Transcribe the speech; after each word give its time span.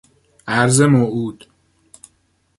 ارض 0.47 0.81
موعود 0.81 1.47